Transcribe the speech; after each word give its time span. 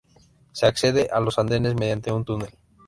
Se 0.51 0.65
accede 0.65 1.09
a 1.13 1.19
los 1.19 1.37
andenes 1.37 1.75
mediante 1.75 2.11
un 2.11 2.25
túnel. 2.25 2.49